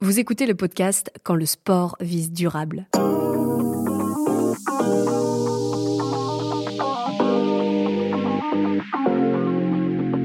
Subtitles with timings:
[0.00, 2.86] Vous écoutez le podcast Quand le sport vise durable.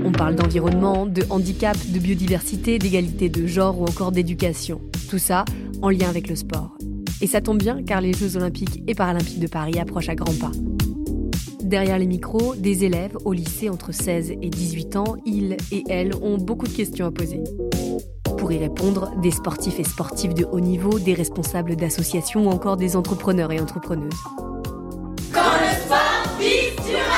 [0.05, 4.79] On parle d'environnement, de handicap, de biodiversité, d'égalité de genre ou encore d'éducation.
[5.09, 5.43] Tout ça
[5.81, 6.77] en lien avec le sport.
[7.19, 10.35] Et ça tombe bien car les Jeux olympiques et paralympiques de Paris approchent à grands
[10.35, 10.51] pas.
[11.63, 16.13] Derrière les micros, des élèves au lycée entre 16 et 18 ans, ils et elles
[16.21, 17.41] ont beaucoup de questions à poser.
[18.43, 22.75] Pour y répondre, des sportifs et sportives de haut niveau, des responsables d'associations ou encore
[22.75, 24.11] des entrepreneurs et entrepreneuses.
[25.31, 26.27] Quand le sport
[26.85, 27.13] durable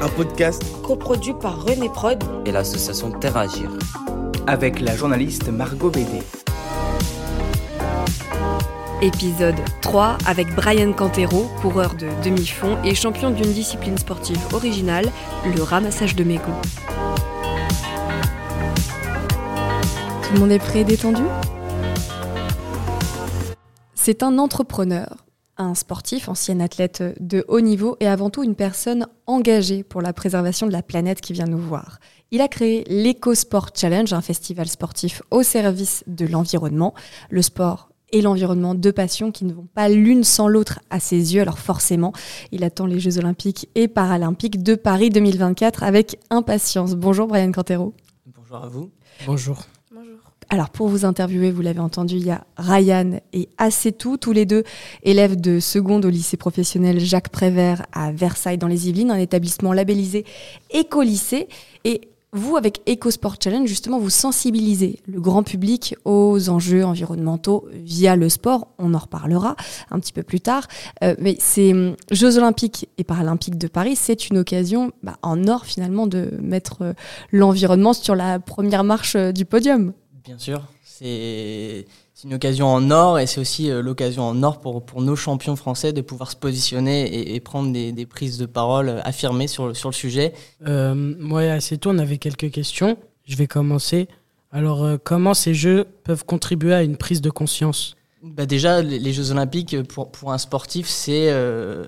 [0.00, 3.70] Un podcast coproduit par René Prod et l'association Terre Agir.
[4.46, 6.22] Avec la journaliste Margot Bédé.
[9.02, 15.12] Épisode 3 avec Brian Cantero, coureur de demi-fond et champion d'une discipline sportive originale,
[15.54, 16.46] le ramassage de mégots.
[20.30, 21.22] Tout le monde est prêt et détendu
[23.96, 29.08] C'est un entrepreneur, un sportif, ancien athlète de haut niveau et avant tout une personne
[29.26, 31.98] engagée pour la préservation de la planète qui vient nous voir.
[32.30, 36.94] Il a créé l'EcoSport Challenge, un festival sportif au service de l'environnement.
[37.28, 41.34] Le sport et l'environnement, deux passions qui ne vont pas l'une sans l'autre à ses
[41.34, 41.40] yeux.
[41.40, 42.12] Alors forcément,
[42.52, 46.94] il attend les Jeux olympiques et paralympiques de Paris 2024 avec impatience.
[46.94, 47.94] Bonjour Brian Cantero.
[48.26, 48.92] Bonjour à vous.
[49.26, 49.66] Bonjour.
[50.52, 54.46] Alors pour vous interviewer, vous l'avez entendu, il y a Ryan et Assetou, tous les
[54.46, 54.64] deux
[55.04, 59.72] élèves de seconde au lycée professionnel Jacques Prévert à Versailles dans les Yvelines, un établissement
[59.72, 60.24] labellisé
[60.72, 61.48] Écolycée.
[61.84, 68.14] Et vous, avec EcoSport Challenge, justement, vous sensibilisez le grand public aux enjeux environnementaux via
[68.14, 68.68] le sport.
[68.78, 69.56] On en reparlera
[69.90, 70.68] un petit peu plus tard.
[71.02, 75.48] Euh, mais ces hum, Jeux olympiques et paralympiques de Paris, c'est une occasion bah, en
[75.48, 76.92] or, finalement, de mettre euh,
[77.32, 79.92] l'environnement sur la première marche euh, du podium.
[80.24, 80.62] Bien sûr,
[81.00, 81.86] c'est
[82.24, 85.56] une occasion en or et c'est aussi euh, l'occasion en or pour, pour nos champions
[85.56, 89.74] français de pouvoir se positionner et, et prendre des, des, prises de parole affirmées sur,
[89.74, 90.34] sur le sujet.
[90.66, 92.98] Euh, moi et tout, on avait quelques questions.
[93.24, 94.08] Je vais commencer.
[94.52, 97.96] Alors, euh, comment ces Jeux peuvent contribuer à une prise de conscience?
[98.22, 101.30] Bah Déjà, les, les Jeux olympiques, pour, pour un sportif, c'est...
[101.30, 101.86] Euh,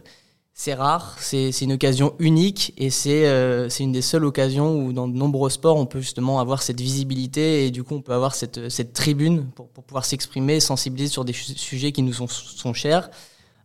[0.55, 5.09] c'est rare, c'est une occasion unique et c'est euh, une des seules occasions où dans
[5.09, 8.35] de nombreux sports on peut justement avoir cette visibilité et du coup on peut avoir
[8.35, 12.75] cette, cette tribune pour, pour pouvoir s'exprimer, sensibiliser sur des sujets qui nous sont, sont
[12.75, 13.11] chers.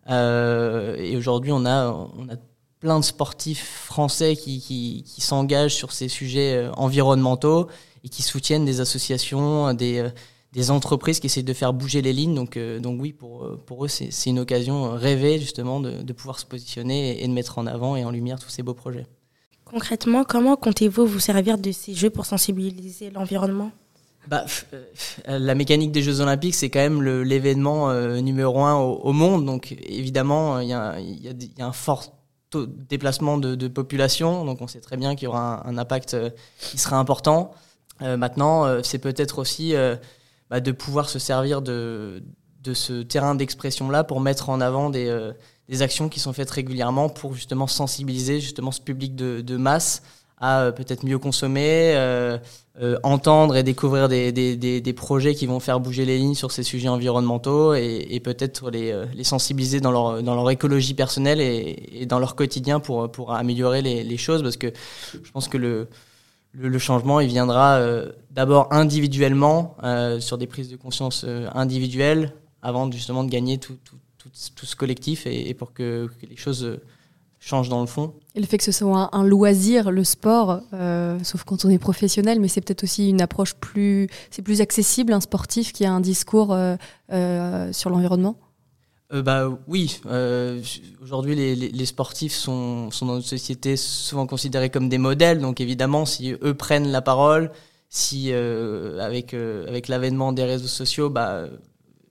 [0.10, 2.38] Euh, et aujourd'hui on a, on a
[2.80, 7.68] plein de sportifs français qui, qui, qui s'engagent sur ces sujets euh, environnementaux
[8.06, 10.10] et qui soutiennent des associations, des
[10.58, 12.34] des entreprises qui essayent de faire bouger les lignes.
[12.34, 16.40] Donc, euh, donc oui, pour, pour eux, c'est une occasion rêvée justement de, de, pouvoir
[16.40, 19.06] se positionner et, et de mettre en avant et en lumière tous ces beaux projets.
[19.66, 23.72] Concrètement, comment comptez-vous vous servir de ces jeux pour sensibiliser l'environnement?
[24.28, 28.96] Bah, euh, la mécanique des Jeux Olympiques, c'est quand même l'événement euh, numéro un au,
[28.96, 29.46] au, monde.
[29.46, 32.14] Donc évidemment, il y, y, y, a un fort
[32.50, 34.44] taux de déplacement de, de, population.
[34.44, 36.30] Donc on sait très bien qu'il y aura un, un, impact euh,
[36.60, 37.52] qui sera important.
[38.02, 39.74] maintenant, c'est peut-être aussi
[40.50, 42.24] bah, de pouvoir se servir de,
[42.64, 45.34] de ce terrain d'expression-là pour mettre en avant des, euh,
[45.70, 50.02] des, actions qui sont faites régulièrement pour justement sensibiliser justement ce public de, de masse
[50.40, 52.38] à euh, peut-être mieux consommer, euh,
[52.80, 56.52] euh, entendre et découvrir des, des, des, projets qui vont faire bouger les lignes sur
[56.52, 61.42] ces sujets environnementaux et, et peut-être les, les sensibiliser dans leur, dans leur écologie personnelle
[61.42, 64.72] et, et dans leur quotidien pour, pour améliorer les, les choses parce que
[65.14, 65.88] je pense que le,
[66.58, 72.34] le, changement, il viendra euh, d'abord individuellement, euh, sur des prises de conscience euh, individuelles,
[72.62, 76.80] avant justement de gagner tout, tout, tout, ce collectif et, pour que, les choses
[77.40, 78.14] changent dans le fond.
[78.36, 80.62] Et le fait que ce soit un, un loisir, le sport,
[81.24, 84.10] sauf quand on est professionnel, mais c'est peut-être aussi une approche plus,
[84.44, 86.58] plus accessible, un sportif qui a un discours
[87.08, 88.36] sur l'environnement?
[89.14, 90.62] Euh, bah oui, euh,
[91.02, 95.40] aujourd'hui les, les, les, sportifs sont, sont dans notre société souvent considérés comme des modèles,
[95.40, 97.52] donc évidemment si eux prennent la parole,
[97.88, 101.46] si euh, avec avec l'avènement des réseaux sociaux, bah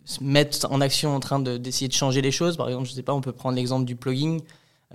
[0.07, 2.57] se mettent en action en train d'essayer de, changer les choses.
[2.57, 4.41] Par exemple, je sais pas, on peut prendre l'exemple du plugging,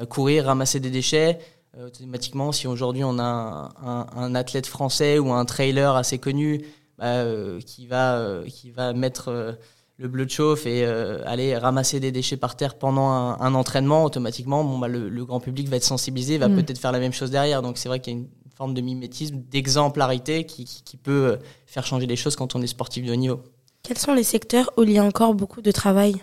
[0.09, 1.38] courir, ramasser des déchets.
[1.86, 6.65] automatiquement, si aujourd'hui on a un, un, un, athlète français ou un trailer assez connu
[6.97, 7.25] bah,
[7.65, 9.57] qui va qui va mettre
[9.98, 13.54] le bleu de chauffe et euh, aller ramasser des déchets par terre pendant un, un
[13.54, 16.56] entraînement, automatiquement, bon, bah, le, le, grand public va être sensibilisé, va mmh.
[16.56, 17.62] peut-être faire la même chose derrière.
[17.62, 21.86] Donc c'est vrai qu'il y a une forme de mimétisme, d'exemplarité qui, qui, peut faire
[21.86, 23.42] changer les choses quand on est sportif de haut niveau.
[23.84, 26.16] Quels sont les secteurs où il y a encore beaucoup de travail?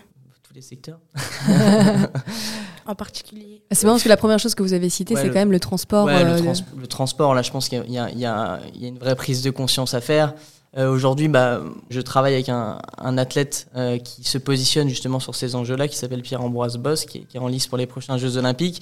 [0.43, 0.99] Tous les secteurs.
[2.85, 5.27] en particulier C'est marrant parce que la première chose que vous avez citée, ouais, c'est
[5.27, 6.05] quand même le transport.
[6.05, 8.59] Ouais, euh, le, trans le, transport, là, je pense qu'il y, y, y, y, a
[8.81, 10.33] une vraie prise de conscience à faire.
[10.77, 15.33] Euh, Aujourd'hui, bah, je travaille avec un, un athlète euh, qui se positionne justement sur
[15.33, 18.37] ces enjeux-là, qui s'appelle Pierre-Ambroise Boss, qui, qui est en lice pour les prochains Jeux
[18.37, 18.81] Olympiques.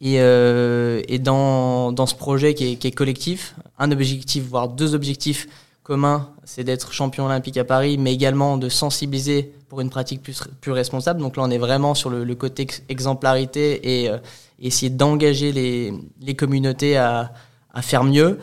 [0.00, 4.68] Et, euh, et dans, dans ce projet qui est, qui est collectif, un objectif, voire
[4.68, 5.48] deux objectifs
[5.82, 10.40] communs, c'est d'être champion olympique à Paris, mais également de sensibiliser pour une pratique plus,
[10.60, 11.20] plus responsable.
[11.20, 14.18] Donc là, on est vraiment sur le, le côté ex- exemplarité et euh,
[14.60, 17.32] essayer d'engager les, les communautés à,
[17.74, 18.38] à faire mieux.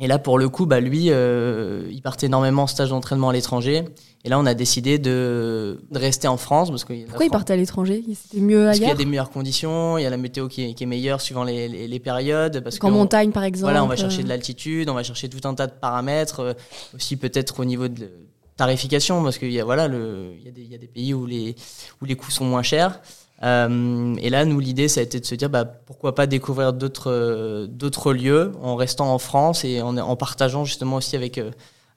[0.00, 3.32] Et là, pour le coup, bah, lui, euh, il partait énormément en stage d'entraînement à
[3.32, 3.84] l'étranger.
[4.24, 6.70] Et là, on a décidé de, de rester en France.
[6.70, 8.02] Parce que Pourquoi il partait à l'étranger?
[8.14, 8.98] C'était mieux Parce qu'il y a ailleurs?
[8.98, 11.68] des meilleures conditions, il y a la météo qui est, qui est meilleure suivant les,
[11.68, 12.60] les, les périodes.
[12.64, 14.94] Parce Qu'en que on- montagne, par exemple voilà, on va chercher euh, de l'altitude, on
[14.94, 16.52] va chercher tout un tas de paramètres, euh,
[16.94, 18.08] aussi peut-être au niveau de
[18.56, 20.86] tarification, parce qu'il y a voilà, le, il y a des, il y a des
[20.86, 21.54] pays où les
[22.00, 23.00] où les coûts sont moins chers.
[23.44, 26.72] Euh, et là, nous, l'idée, ça a été de se dire, bah, pourquoi pas découvrir
[26.72, 31.50] d'autres euh, d'autres lieux en restant en France et en, partageant justement aussi avec euh,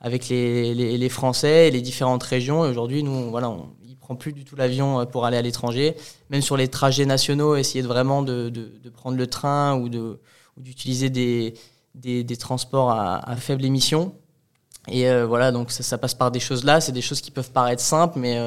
[0.03, 2.65] les, Français et les différentes régions.
[2.65, 3.69] Et aujourd'hui, nous, on- voilà, on,
[3.99, 5.95] prend plus du tout l'avion pour aller à l'étranger,
[6.29, 8.51] même sur les trajets nationaux, essayer de vraiment de,
[8.93, 9.89] prendre le train ou
[10.57, 14.13] d'utiliser des, transports à, faible émission.
[14.87, 16.81] Et voilà, donc ça, passe par des choses là.
[16.81, 18.37] C'est des choses qui peuvent paraître simples, mais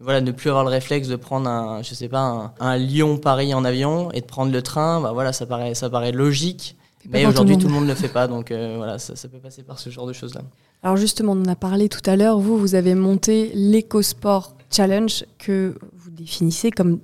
[0.00, 3.54] voilà, ne plus avoir le réflexe de prendre un, je sais pas, un, un Lyon-Paris
[3.54, 6.76] en avion et de prendre le train, bah voilà, ça paraît, ça paraît logique.
[7.08, 9.38] Mais aujourd'hui, tout le monde ne le fait pas, donc euh, voilà, ça, ça peut
[9.38, 10.42] passer par ce genre de choses-là.
[10.82, 12.38] Alors justement, on en a parlé tout à l'heure.
[12.38, 16.98] Vous, vous avez monté l'EcoSport Challenge que vous définissez comme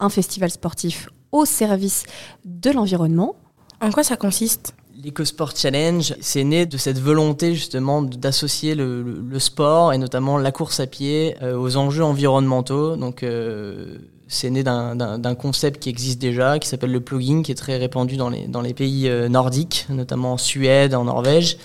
[0.00, 2.04] un festival sportif au service
[2.44, 3.36] de l'environnement.
[3.80, 4.74] En quoi ça consiste?
[5.04, 9.04] L'EcoSport Challenge, c'est né de cette volonté justement d'associer le,
[9.38, 12.96] sport et notamment la course à pied euh, aux enjeux environnementaux.
[12.96, 13.98] Donc, euh,
[14.28, 18.16] c'est né d'un- concept qui existe déjà, qui s'appelle le plugging, qui est très répandu
[18.16, 21.58] dans les, pays euh, nordiques, notamment en Suède, en Norvège.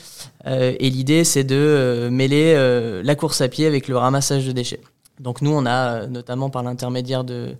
[0.46, 2.56] Et l'idée, c'est de mêler
[3.04, 4.82] la course à pied avec le ramassage de déchets.
[5.20, 7.56] Donc nous, on a notamment par l'intermédiaire de,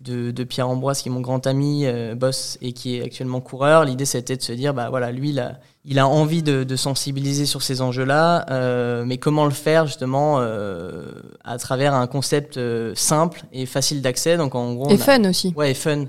[0.00, 3.40] de, de Pierre Ambroise, qui est mon grand ami, euh, boss, et qui est actuellement
[3.40, 3.84] coureur.
[3.84, 6.76] L'idée, c'était de se dire, bah voilà, lui, il a, il a envie de, de
[6.76, 11.06] sensibiliser sur ces enjeux-là, euh, mais comment le faire justement euh,
[11.44, 12.58] à travers un concept
[12.94, 14.36] simple et facile d'accès.
[14.36, 15.52] Donc en gros, Et a- fun aussi.
[15.56, 16.04] Ouais, et fun.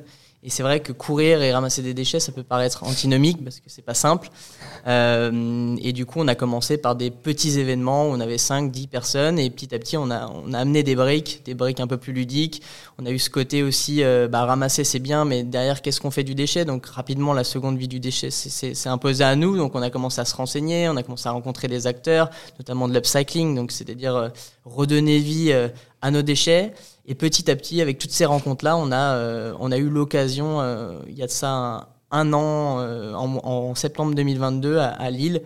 [0.45, 3.65] Et c'est vrai que courir et ramasser des déchets, ça peut paraître antinomique parce que
[3.65, 4.29] c'est pas simple.
[4.85, 8.71] Euh, et du coup, on a commencé par des petits événements où on avait 5,
[8.71, 11.79] 10 personnes et petit à petit, on a, on a amené des briques, des briques
[11.79, 12.61] un peu plus ludiques.
[12.99, 16.11] On a eu ce côté aussi, euh, bah, ramasser c'est bien, mais derrière, qu'est-ce qu'on
[16.11, 16.63] fait du déchet?
[16.63, 19.57] Donc rapidement, la seconde vie du déchet, c'est- imposé à nous.
[19.57, 22.87] Donc on a commencé à se renseigner, on a commencé à rencontrer des acteurs, notamment
[22.87, 24.29] de l'upcycling, donc c'est-à-dire euh,
[24.63, 25.69] redonner vie euh,
[26.03, 26.73] à nos déchets.
[27.07, 30.59] Et petit à petit, avec toutes ces rencontres-là, on a, euh, on a eu l'occasion,
[30.61, 35.41] euh, il y a de ça un, an, euh, en, septembre 2022, à, Lille,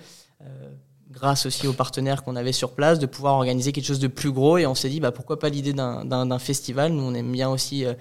[1.11, 4.31] grâce aussi aux partenaires qu'on avait sur place, de pouvoir organiser quelque chose de plus
[4.31, 4.57] gros.
[4.57, 7.83] Et on s'est dit, bah, pourquoi pas l'idée d'un- festival Nous, on aime bien aussi
[7.83, 7.95] le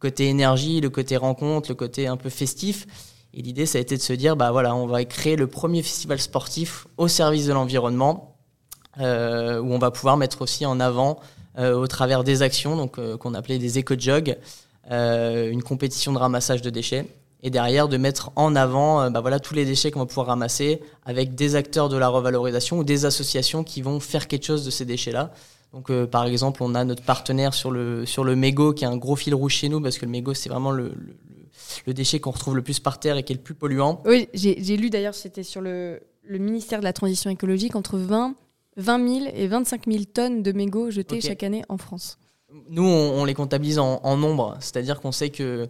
[0.00, 2.86] côté énergie, le côté rencontre, le côté un peu festif.
[3.34, 5.82] Et l'idée, ça a été de se dire, bah voilà, on va créer le premier
[5.82, 8.36] festival sportif au service de l'environnement,
[8.98, 11.18] où on va pouvoir mettre aussi en avant
[11.58, 14.36] au travers des actions donc euh, qu'on appelait des éco-jogs,
[14.90, 17.06] euh, une compétition de ramassage de déchets.
[17.44, 20.28] Et derrière, de mettre en avant euh, bah voilà, tous les déchets qu'on va pouvoir
[20.28, 24.64] ramasser avec des acteurs de la revalorisation ou des associations qui vont faire quelque chose
[24.64, 25.32] de ces déchets-là.
[25.72, 28.86] Donc, euh, par exemple, on a notre partenaire sur le, sur le mégot qui est
[28.86, 31.14] un gros fil rouge chez nous parce que le mégot, c'est vraiment le, le,
[31.86, 34.00] le- déchet qu'on retrouve le plus par terre et qui est le plus polluant.
[34.04, 38.34] Oui, j'ai lu d'ailleurs, c'était sur le, le ministère de la Transition écologique, entre 20,
[38.76, 41.22] 20 000 et 25 000 tonnes de mégots jetés Ok.
[41.22, 42.18] chaque année en France.
[42.68, 45.68] Nous, on, on les comptabilise en, en nombre, c'est-à-dire qu'on sait que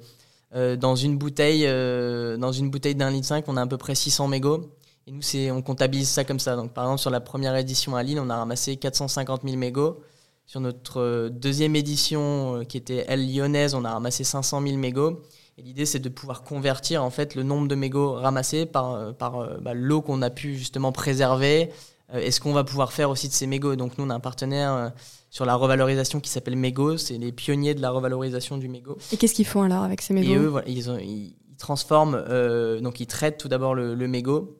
[0.54, 3.78] euh, dans une bouteille, euh, dans une bouteille d'un litre 5, on a à peu
[3.78, 4.70] près 600 mégots.
[5.06, 6.56] Et nous, c'est, on comptabilise ça comme ça.
[6.56, 10.00] Donc, par exemple, sur la première édition à Lille, on a ramassé 450 000 mégots.
[10.44, 15.22] Sur notre euh, deuxième édition, qui était elle lyonnaise, on a ramassé 500 000 mégots.
[15.58, 19.60] Et l'idée, c'est de pouvoir convertir en fait le nombre de mégots ramassés par, par
[19.60, 21.70] bah, l'eau qu'on a pu justement préserver.
[22.14, 23.76] Euh, et ce qu'on va pouvoir faire aussi de ces mégots?
[23.76, 24.88] Donc, nous, on a un partenaire euh,
[25.30, 26.96] sur la revalorisation qui s'appelle Mégo.
[26.98, 28.98] C'est les pionniers de la revalorisation du mégot.
[29.12, 31.56] Et qu'est-ce qu'ils font alors avec ces Et mégots eux, voilà, ils, ont- ils- ils
[31.58, 34.58] transforment, euh, donc ils traitent tout d'abord le, le mégot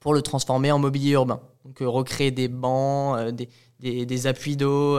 [0.00, 1.40] pour le transformer en mobilier urbain.
[1.64, 4.98] Donc euh, recréer des bancs, euh, des, des, des appuis d'eau,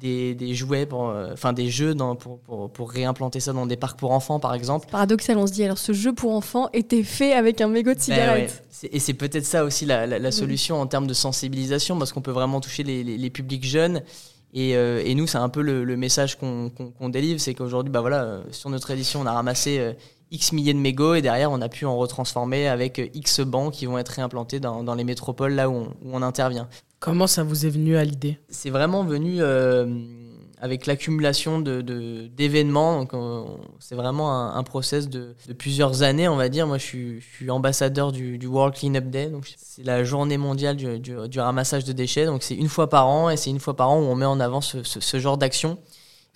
[0.00, 3.66] des, des jouets, pour, euh, enfin des jeux dans, pour, pour, pour réimplanter ça dans
[3.66, 4.88] des parcs pour enfants par exemple.
[4.90, 7.96] Paradoxal, on se dit alors ce jeu pour enfants était fait avec un mégot de
[7.96, 8.62] Ben cigarette.
[8.82, 8.88] ouais.
[8.92, 12.22] Et c'est peut-être ça aussi la, la- la solution en termes de sensibilisation, parce qu'on
[12.22, 14.02] peut vraiment toucher les, les- les publics jeunes.
[14.52, 18.00] Et, euh, et nous, c'est un peu le, le message qu'on délivre, c'est qu'aujourd'hui, bah
[18.00, 19.92] voilà, euh, sur notre édition, on a ramassé euh,
[20.32, 23.86] X milliers de mégots et derrière on a pu en retransformer avec X bancs qui
[23.86, 26.68] vont être réimplantés dans, dans les métropoles là où on, où on intervient.
[27.00, 28.38] Comment ça vous est venu à l'idée?
[28.50, 29.86] C'est vraiment venu euh,
[30.60, 33.02] avec l'accumulation de, de- d'événements.
[33.04, 33.12] Donc,
[33.78, 36.66] c'est vraiment un, un process de, de plusieurs années, on va dire.
[36.66, 39.28] Moi, je suis, je suis ambassadeur du, du World Cleanup Day.
[39.30, 42.26] Donc, c'est la journée mondiale du, du- du ramassage de déchets.
[42.26, 44.26] Donc, c'est une fois par an et c'est une fois par an où on met
[44.26, 45.78] en avant ce, ce- ce genre d'action.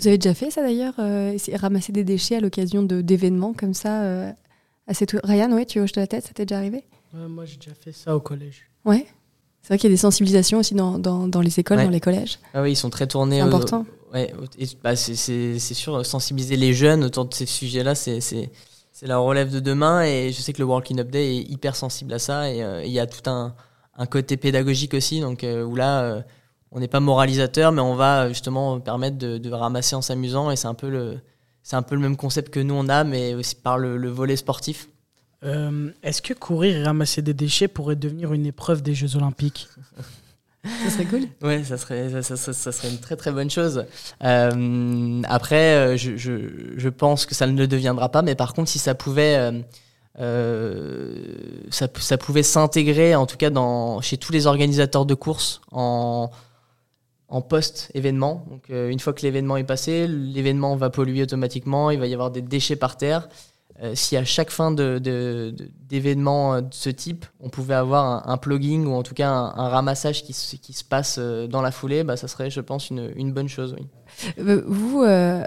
[0.01, 3.75] Vous avez déjà fait ça d'ailleurs euh, Ramasser des déchets à l'occasion de, d'événements comme
[3.75, 4.33] ça euh,
[4.89, 6.85] assez Ryan, ouais, tu hoches de la tête, ça t'est déjà arrivé?
[7.13, 8.63] Ouais, Moi, j'ai déjà fait ça au collège.
[8.85, 9.07] Ouais?
[9.65, 11.85] C'est vrai qu'il y a des sensibilisations aussi dans, dans, dans les écoles, Ouais.
[11.85, 12.39] dans les collèges.
[12.53, 13.37] Ah oui, ils sont très tournés.
[13.37, 13.87] C'est important.
[14.13, 14.31] Ouais,
[14.83, 18.51] bah, c'est, sûr, sensibiliser les jeunes autour de ces sujets-là, c'est, c'est,
[18.93, 20.03] c'est la relève de demain.
[20.05, 22.53] Et je sais que le World Cleanup Day est hyper sensible à ça.
[22.53, 23.55] Et euh, il y a tout un,
[23.97, 26.21] un côté pédagogique aussi, donc euh, où là, euh,
[26.71, 30.51] on n'est pas moralisateur, mais on va justement permettre de, de ramasser en s'amusant.
[30.51, 31.21] Et c'est un peu le,
[31.63, 34.11] c'est un peu le même concept que nous on a, mais aussi par le, le
[34.11, 34.91] volet sportif.
[35.45, 39.69] Euh, Est-ce que courir et ramasser des déchets pourrait devenir une épreuve des Jeux Olympiques?
[40.85, 41.23] Ça serait cool.
[41.43, 43.85] Ouais, ça serait, ça, ça- ça- ça serait une très très bonne chose.
[44.23, 46.33] Euh, après, euh, je, je,
[46.77, 49.61] je pense que ça ne le deviendra pas, mais par contre, si ça pouvait, euh,
[50.21, 51.17] euh,
[51.71, 56.31] ça, ça pouvait s'intégrer, en tout cas dans, chez tous les organisateurs de courses en,
[57.29, 58.47] en post-événement.
[58.49, 62.15] Donc, euh, une fois que l'événement est passé, l'événement va polluer automatiquement, il va y
[62.15, 63.29] avoir des déchets par terre.
[63.83, 67.75] Euh, si à chaque fin de, de- de- d'événements euh, de ce type, on pouvait
[67.75, 70.85] avoir un, un plugging ou en tout cas un, un ramassage qui, se- qui se
[70.85, 73.75] passe euh, dans la foulée, bah, ça serait, je pense, une, une bonne chose.
[73.77, 73.87] Oui.
[74.69, 75.43] Vous, euh,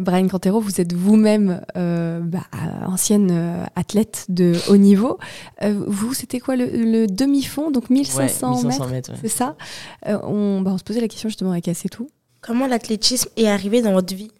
[0.00, 2.44] Brian Cantero, vous êtes vous-même euh, bah,
[2.86, 5.18] ancienne euh, athlète de haut niveau.
[5.62, 9.18] Euh, vous, c'était quoi le, le demi-fond, donc 1500, Ouais, 1500 mètres, mètres, ouais.
[9.22, 9.56] c'est ça?
[10.06, 12.08] Euh, on, bah, on se posait la question justement avec Assetou.
[12.42, 14.30] Comment l'athlétisme est arrivé dans votre vie?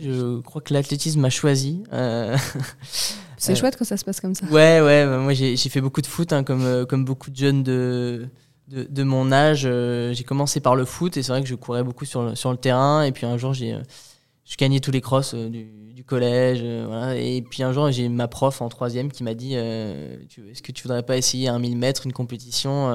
[0.00, 1.82] Je crois que l'athlétisme m'a choisi.
[1.92, 2.36] Euh,
[3.36, 4.46] C'est Euh, chouette quand ça se passe comme ça.
[4.46, 7.36] Ouais, ouais, bah, moi j'ai fait beaucoup de foot, hein, comme, euh, comme beaucoup de
[7.36, 8.28] jeunes de,
[8.68, 9.62] de, de mon âge.
[9.64, 12.34] Euh, j'ai commencé par le foot et c'est vrai que je courais beaucoup sur le,
[12.34, 13.04] sur le terrain.
[13.04, 13.76] Et puis un jour, j'ai
[14.44, 16.62] je gagnais tous les crosses du, du collège.
[16.86, 17.16] voilà.
[17.16, 20.82] Et puis un jour, j'ai ma prof en troisième qui m'a dit Est-ce que tu
[20.82, 22.92] voudrais pas essayer un 1000 mètres, une compétition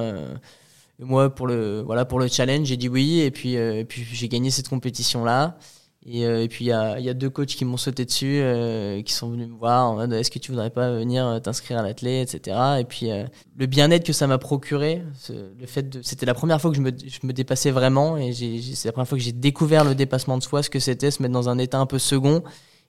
[0.98, 3.20] moi, pour le, voilà, pour le challenge, j'ai dit oui.
[3.20, 5.58] Et puis, euh, et puis j'ai gagné cette compétition-là.
[6.06, 8.38] Et, euh, et puis il y a, y a deux coachs qui m'ont sauté dessus,
[8.40, 11.38] euh, qui sont venus me voir en mode est-ce que tu voudrais pas venir euh,
[11.38, 12.56] t'inscrire à l'athlé, etc.
[12.80, 13.24] Et puis euh,
[13.56, 16.82] le bien-être que ça m'a procuré, le fait de, c'était la première fois que je
[16.82, 20.36] me, je me dépassais vraiment et c'est la première fois que j'ai découvert le dépassement
[20.36, 22.42] de soi, ce que c'était, se mettre dans un état un peu second.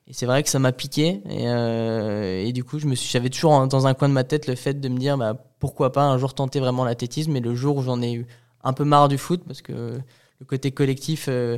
[0.08, 1.22] Et c'est vrai que ça m'a piqué.
[1.30, 4.48] Et, euh, et du coup, je me j'avais toujours dans un coin de ma tête
[4.48, 7.36] le fait de me dire bah, pourquoi pas un jour tenter vraiment l'athlétisme.
[7.36, 8.28] Et le jour où j'en ai eu
[8.64, 10.00] un peu marre du foot, parce que
[10.40, 11.58] le côté collectif euh,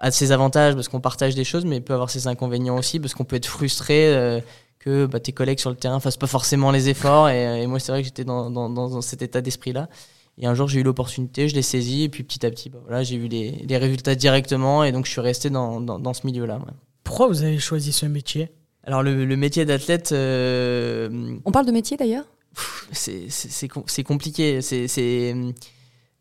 [0.00, 3.14] a ses avantages parce qu'on partage des choses, mais peut avoir ses inconvénients aussi parce
[3.14, 4.40] qu'on peut être frustré euh,
[4.78, 7.28] que bah, tes collègues sur le terrain fassent pas forcément les efforts.
[7.28, 9.88] Et, et moi, c'est vrai que j'étais dans, dans, dans cet état d'esprit-là.
[10.36, 12.78] Et un jour, j'ai eu l'opportunité, je l'ai saisi, et puis petit à petit, bah,
[12.82, 16.12] voilà, j'ai eu les, les résultats directement, et donc je suis resté dans, dans, dans
[16.12, 16.56] ce milieu-là.
[16.56, 16.72] ouais.
[17.04, 18.50] Pourquoi vous avez choisi ce métier?
[18.82, 22.24] Alors, le, le métier d'athlète, euh, On parle de métier d'ailleurs?
[22.92, 24.60] c'est c'est- c'est com- c'est compliqué.
[24.60, 25.34] C'est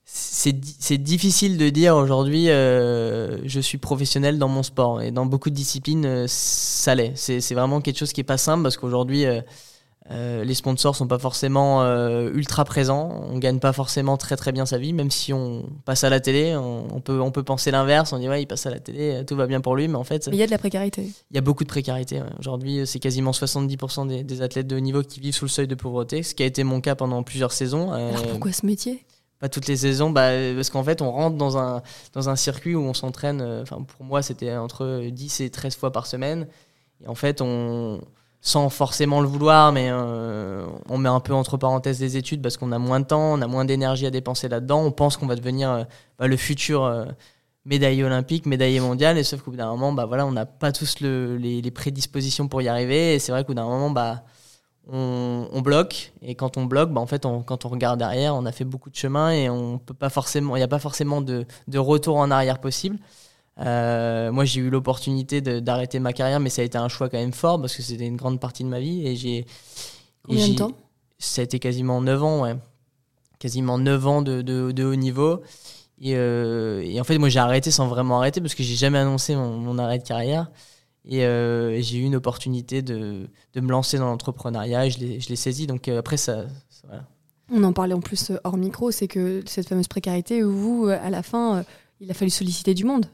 [0.06, 5.02] c'est c'est di- c'est difficile de dire aujourd'hui euh, je suis professionnel dans mon sport
[5.02, 7.14] et dans beaucoup de disciplines euh, ça l'est.
[7.16, 9.42] C'est c'est vraiment quelque chose qui est pas simple parce qu'aujourd'hui euh,
[10.44, 11.82] les sponsors sont pas forcément
[12.34, 13.24] ultra présents.
[13.32, 16.20] On gagne pas forcément très très bien sa vie, même si on passe à la
[16.20, 16.58] télé.
[16.58, 18.12] On, on peut on peut penser l'inverse.
[18.12, 20.04] On dit ouais il passe à la télé, tout va bien pour lui, mais en
[20.04, 21.04] fait il y a de la précarité.
[21.32, 22.18] il y a beaucoup de précarité.
[22.20, 22.28] ouais.
[22.38, 25.68] Aujourd'hui, c'est quasiment 70% des, des athlètes de haut niveau qui vivent sous le seuil
[25.70, 27.94] de pauvreté, ce qui a été mon cas pendant plusieurs saisons.
[27.94, 29.06] Alors pourquoi ce métier?
[29.50, 31.82] Toutes les saisons, bah, euh, parce qu'en fait, on rentre dans un,
[32.14, 33.42] dans un circuit où on s'entraîne.
[33.42, 36.48] euh, Enfin, pour moi, c'était entre 10 et 13 fois par semaine.
[37.04, 38.02] Et en fait, on,
[38.42, 42.58] sans forcément le vouloir, mais euh, on met un peu entre parenthèses les études parce
[42.58, 44.82] qu'on a moins de temps, on a moins d'énergie à dépenser là-dedans.
[44.84, 45.86] On pense qu'on va devenir
[46.20, 47.06] bah, le futur euh,
[47.66, 49.18] médaillé olympique, médaillé mondial.
[49.18, 51.72] Et sauf qu'au bout d'un moment, bah, voilà, on n'a pas tous le- les, les
[51.72, 53.16] prédispositions pour y arriver.
[53.16, 54.24] Et c'est vrai qu'au bout d'un moment, bah,
[54.92, 56.14] on, on bloque.
[56.22, 58.66] Et quand on bloque bah en fait on- quand on regarde derrière on a fait
[58.66, 61.78] beaucoup de chemin et on peut pas forcément il n'y a pas forcément de, de
[61.80, 62.98] retour en arrière possible.
[63.60, 67.20] Euh, moi j'ai eu l'opportunité d'arrêter ma carrière mais ça a été un choix quand
[67.20, 69.46] même fort parce que c'était une grande partie de ma vie et j'ai
[70.24, 70.72] Combien de temps?
[71.20, 72.56] Ça a été quasiment 9 ans ouais.
[73.40, 75.42] Quasiment 9 ans de, de, de haut niveau.
[76.02, 79.00] Et, euh, et en fait moi j'ai arrêté sans vraiment arrêter parce que j'ai jamais
[79.00, 80.52] annoncé mon, mon arrêt de carrière
[81.06, 85.30] et, euh, et j'ai eu une opportunité de, de me lancer dans l'entrepreneuriat et je
[85.30, 85.68] l'ai saisi.
[85.68, 87.04] Donc euh, après, ça, ça- voilà.
[87.52, 90.86] On en parlait en plus euh, hors micro, c'est que cette fameuse précarité, où vous,
[90.88, 91.64] à la fin,
[92.00, 93.06] il a fallu solliciter du monde.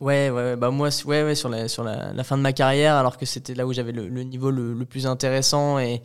[0.00, 2.96] Ouais, ouais, bah moi, ouais, ouais, sur la, sur la, la fin de ma carrière,
[2.96, 6.02] alors que c'était là où j'avais le, le, niveau le, le, plus intéressant et,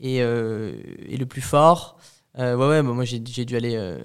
[0.00, 0.72] et, euh,
[1.06, 1.98] et le plus fort.
[2.38, 3.76] Euh, ouais, ouais, bah moi j'ai dû aller.
[3.76, 3.98] Euh,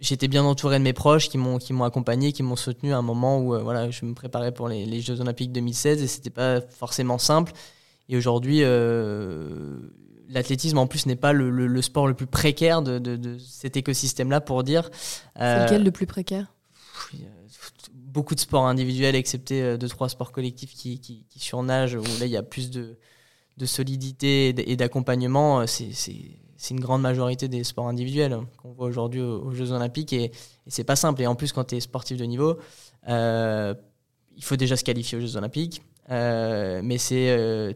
[0.00, 2.96] J'étais bien entouré de mes proches qui m'ont qui m'ont accompagné, qui m'ont soutenu à
[2.96, 6.06] un moment où euh, voilà, je me préparais pour les, les Jeux Olympiques 2016 et
[6.06, 7.52] c'était pas forcément simple.
[8.08, 8.62] Et aujourd'hui,
[10.28, 13.76] l'athlétisme en plus n'est pas le, le, sport le plus précaire de, de, de cet
[13.76, 14.90] écosystème-là pour dire.
[15.36, 16.52] C'est lequel le plus précaire?
[18.10, 22.02] beaucoup de sports individuels, excepté euh, deux, trois sports collectifs qui, qui, qui surnagent, où
[22.02, 22.98] là, il y a plus de,
[23.56, 25.60] de solidité et d'accompagnement.
[25.60, 25.66] Euh,
[26.60, 30.32] c'est une grande majorité des sports individuels qu'on voit aujourd'hui aux, Jeux Olympiques et, et
[30.66, 31.22] c'est pas simple.
[31.22, 32.58] Et en plus, quand tu es sportif de niveau,
[33.08, 33.74] euh,
[34.36, 35.80] il faut déjà se qualifier aux Jeux Olympiques.
[36.10, 37.72] Euh, mais c'est euh,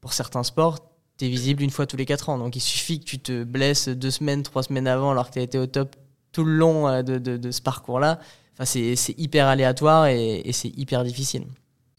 [0.00, 0.78] pour certains sports,
[1.18, 2.38] tu es visible une fois tous les quatre ans.
[2.38, 5.38] Donc il suffit que tu te blesses deux semaines, trois semaines avant alors que tu
[5.38, 5.94] as été au top
[6.32, 8.18] tout le long de, ce parcours-là
[8.54, 11.44] Enfin, c'est hyper aléatoire et c'est hyper difficile.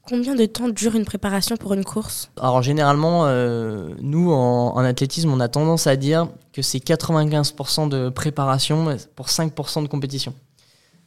[0.05, 2.29] Combien de temps dure une préparation pour une course?
[2.35, 8.09] Alors généralement, euh, nous en, athlétisme, on a tendance à dire que c'est 95% de
[8.09, 10.33] préparation pour 5% de compétition.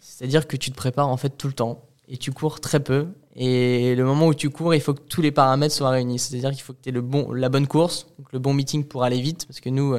[0.01, 3.09] C'est-à-dire que tu te prépares en fait tout le temps et tu cours très peu.
[3.35, 6.19] Et le moment où tu cours, il faut que tous les paramètres soient réunis.
[6.19, 9.05] C'est-à-dire qu'il faut que tu aies le bon, la bonne course, le bon meeting pour
[9.05, 9.95] aller vite, parce que nous,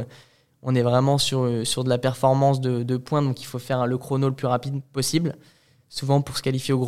[0.64, 3.86] on est vraiment sur, sur de la performance de, de points, donc il faut faire
[3.86, 5.36] le chrono le plus rapide possible.
[5.90, 6.80] Souvent, pour se qualifier au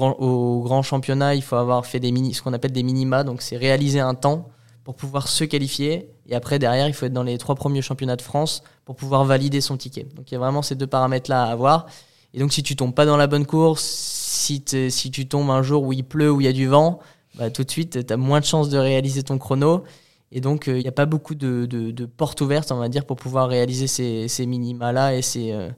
[0.62, 3.56] grand, championnat, il faut avoir fait des mini, ce qu'on appelle des minima, donc c'est
[3.56, 4.50] réaliser un temps
[4.84, 6.10] pour pouvoir se qualifier.
[6.28, 9.24] Et après, derrière, il faut être dans les trois premiers championnats de France pour pouvoir
[9.24, 10.08] valider son ticket.
[10.16, 11.86] Donc il y a vraiment ces deux paramètres-là à avoir.
[12.34, 15.84] Et donc si tu tombes pas dans la bonne course, si, tu tombes un jour
[15.84, 17.00] où il pleut, où il y a du vent,
[17.36, 19.84] bah, tout de suite, tu as moins de chances de réaliser ton chrono.
[20.32, 23.18] Et donc, il euh, n'y a pas beaucoup de, portes ouvertes, on va dire, pour
[23.18, 25.70] pouvoir réaliser ces, minima-là et euh,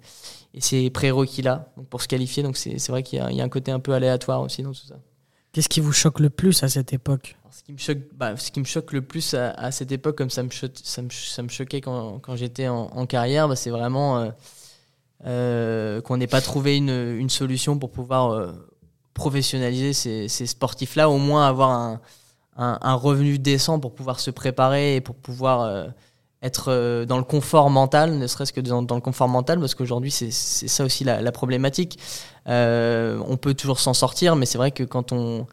[0.54, 2.44] et ces prérequis-là pour se qualifier.
[2.44, 4.86] Donc, c'est vrai qu'il y, y, a un côté un peu aléatoire aussi dans tout
[4.88, 4.96] ça.
[5.54, 7.36] Qu'est-ce qui vous choque le plus à cette époque?
[7.52, 10.18] Ce qui, me choque, bah, ce qui me choque le plus à, à cette époque,
[10.18, 13.50] comme ça me, cho ça me, ça me choquait quand, quand j'étais en, en, carrière,
[13.50, 14.32] bah, c'est vraiment euh,
[15.26, 18.54] euh, qu'on n'ait pas trouvé une, une, solution pour pouvoir euh,
[19.14, 22.02] professionnaliser ces, ces sportifs-là, au moins avoir un
[22.58, 25.88] un, un, revenu décent pour pouvoir se préparer et pour pouvoir
[26.42, 29.76] être euh, dans le confort mental, ne serait-ce que dans, dans, le confort mental, parce
[29.76, 32.00] qu'aujourd'hui, c'est ça aussi la, la problématique.
[32.48, 35.46] Euh, on peut toujours s'en sortir, mais c'est vrai que quand on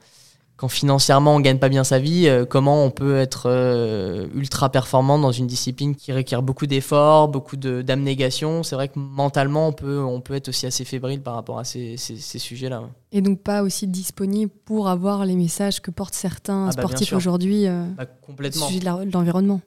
[0.57, 4.70] quand financièrement on gagne pas bien sa vie, euh, comment on peut être euh, ultra
[4.70, 8.64] performant dans une discipline qui requiert beaucoup d'efforts, beaucoup d'abnégation?
[8.64, 11.64] C'est vrai que mentalement on peut, on peut être aussi assez fébrile par rapport à
[11.64, 12.83] ces, ces, ces sujets-là.
[13.12, 17.12] Et donc pas aussi disponible pour avoir les messages que portent certains ah bah sportifs
[17.12, 18.66] aujourd'hui bah, complètement.
[18.66, 19.61] sujet de l'environnement.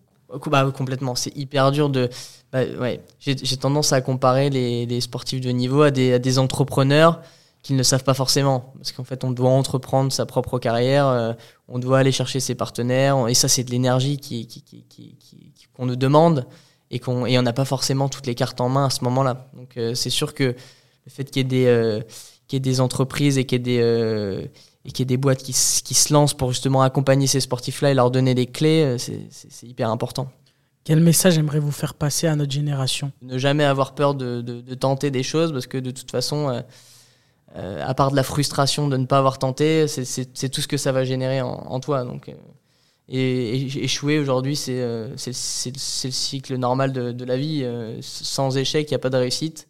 [0.48, 2.10] Bah, complètement, c'est hyper dur de.
[2.52, 3.02] Bah, ouais.
[3.20, 7.22] J'ai tendance à comparer les, les, sportifs de niveau à des, à des entrepreneurs
[7.64, 8.74] qu'ils ne savent pas forcément.
[8.78, 11.34] Parce qu'en fait, on doit entreprendre sa propre carrière, euh,
[11.68, 15.54] on doit aller chercher ses partenaires, et ça, c'est de l'énergie qu'on qui, qui, qui,
[15.74, 16.46] qu'on nous demande,
[16.90, 19.50] et, qu'on, et on n'a pas forcément toutes les cartes en main à ce moment-là.
[19.54, 22.02] Donc, euh, c'est sûr que le fait qu'il y ait des, euh,
[22.52, 24.46] y ait des entreprises et qu'il y ait des, euh,
[24.86, 27.92] et qu'il y ait des boîtes qui, qui se lancent pour justement accompagner ces sportifs-là
[27.92, 30.32] et leur donner des clés, euh, c'est, hyper important.
[30.84, 33.12] Quel message aimeriez-vous faire passer à notre génération?
[33.22, 36.50] Ne jamais avoir peur de, de, de, tenter des choses, parce que de toute façon
[36.50, 36.62] euh,
[37.56, 40.78] euh, à part de la frustration de ne pas avoir tenté, c'est tout ce que
[40.78, 42.04] ça va générer en, en toi.
[42.04, 42.34] Donc, euh,
[43.10, 47.64] et, et, échouer aujourd'hui, c'est le cycle normal de, de la vie.
[48.02, 49.68] Sans échec, il n'y a pas de réussite.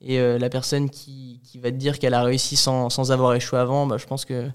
[0.00, 3.34] Et euh, la personne qui, qui, va te dire qu'elle a réussi sans, sans, avoir
[3.34, 4.48] échoué avant, bah, je pense que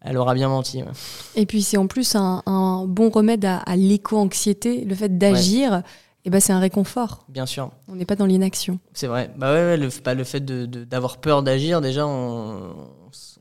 [0.00, 0.82] elle aura bien menti.
[0.82, 0.90] Ouais.
[1.34, 5.72] Et puis c'est en plus un, un, bon remède à, à l'éco-anxiété, le fait d'agir.
[5.72, 5.82] Ouais
[6.28, 7.24] et bah, c'est un réconfort.
[7.28, 7.70] Bien sûr.
[7.88, 8.78] On n'est pas dans l'inaction.
[8.92, 9.30] C'est vrai.
[9.38, 12.74] Bah ouais, ouais le, bah, le fait d'avoir de, de, peur d'agir, déjà, on,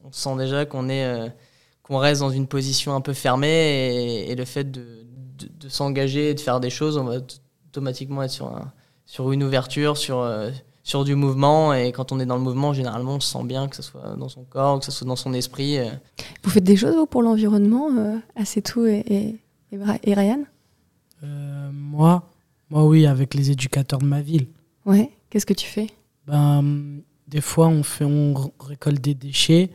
[0.06, 1.28] on, sent déjà qu'on est euh,
[1.84, 5.06] qu'on reste dans une position un peu fermée et, et le fait de,
[5.38, 7.18] de, de s'engager et de faire des choses, on va
[7.68, 8.72] automatiquement être sur, un,
[9.06, 10.52] sur une ouverture, sur, euh,
[10.88, 11.74] sur du mouvement.
[11.74, 14.16] Et quand on est dans le mouvement, généralement, on se sent bien, que ce soit
[14.18, 15.78] dans son corps, que ce soit dans son esprit.
[15.78, 15.90] Euh.
[16.44, 19.40] Vous faites des choses vous, pour l'environnement, euh, assez tout et, et,
[20.04, 20.44] et Ryan?
[21.74, 22.24] Moi,
[22.70, 24.48] moi, oui, avec les éducateurs de ma ville.
[24.86, 25.88] Ouais, qu'est-ce que tu fais?
[26.26, 29.72] Ben, Des fois, on, fait, on récolte des déchets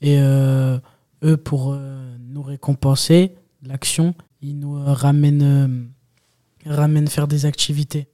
[0.00, 0.78] et euh,
[1.22, 5.90] eux, pour euh, nous récompenser l'action, ils nous euh, ramènent,
[6.64, 8.08] ramènent faire des activités.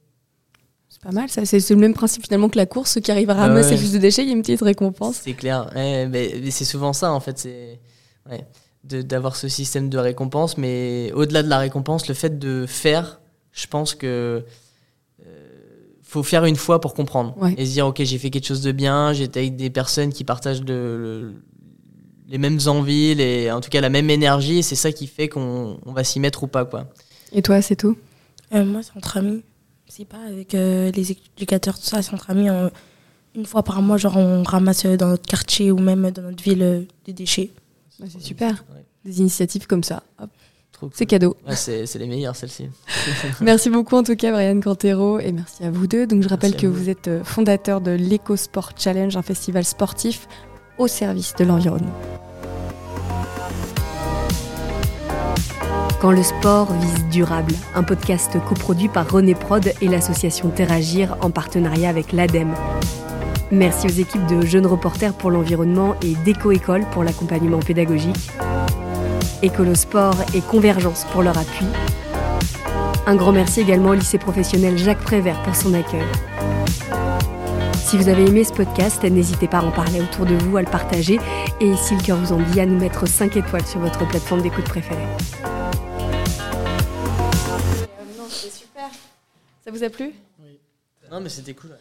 [0.95, 1.45] C'est pas mal, ça.
[1.45, 2.91] C'est le même principe finalement que la course.
[2.91, 3.77] Ceux qui arrivent à ramasser ouais.
[3.77, 5.19] plus de déchets, il y a une petite récompense.
[5.23, 5.69] C'est clair.
[5.75, 7.37] Ouais, mais c'est souvent ça, en fait.
[7.37, 7.79] C'est.
[8.29, 8.45] Ouais
[8.85, 13.19] d'avoir ce système de récompense, mais au-delà de la récompense, le fait de faire,
[13.51, 14.45] je pense que
[15.25, 15.47] euh,
[16.03, 17.55] faut faire une fois pour comprendre ouais.
[17.57, 20.23] et se dire ok j'ai fait quelque chose de bien, j'étais avec des personnes qui
[20.23, 21.33] partagent de, le,
[22.27, 24.61] les mêmes envies, les, en tout cas la même énergie.
[24.63, 26.87] C'est ça qui fait qu'on on va s'y mettre ou pas, quoi.
[27.31, 27.97] Et toi, c'est tout?
[28.53, 29.43] Euh, moi, c'est entre amis.
[29.87, 32.49] C'est pas avec euh, les éducateurs, tout ça, c'est entre amis.
[32.49, 32.71] on-
[33.35, 36.41] une fois par mois, genre, on ramasse euh, dans notre quartier ou même dans notre
[36.43, 37.51] ville euh, des déchets.
[37.99, 38.63] Bah, C'est super.
[38.73, 40.03] Ouais, Des initiatives comme ça.
[40.21, 40.29] Hop,
[40.71, 40.95] trop cool.
[40.95, 41.35] C'est cadeau.
[41.47, 42.67] Ouais, c'est c'est les meilleures, celles-ci.
[43.41, 46.07] Merci beaucoup en tout cas Brian Cantero et merci à vous deux.
[46.07, 46.83] Donc je rappelle que vous.
[46.83, 50.27] vous êtes fondateur de l'EcoSport Challenge, un festival sportif
[50.77, 51.93] au service de l'environnement.
[56.01, 61.29] Quand le sport vise durable, un podcast coproduit par René Prod et l'association Terragir en
[61.29, 62.53] partenariat avec l'ADEME.
[63.51, 68.29] Merci aux équipes de Jeunes Reporters pour l'environnement et d'Éco-École pour l'accompagnement pédagogique.
[69.41, 71.65] Écolosport et Convergence pour leur appui.
[73.07, 76.03] Un grand merci également au lycée professionnel Jacques Prévert pour son accueil.
[77.85, 80.61] Si vous avez aimé ce podcast, n'hésitez pas à en parler autour de vous, à
[80.61, 81.19] le partager
[81.61, 84.41] et si le cœur vous en dit, à nous mettre 5 étoiles sur votre plateforme
[84.41, 85.07] d'écoute préférée.
[89.65, 90.13] Ça vous a plu?
[91.09, 91.75] Non, mais c'était cool.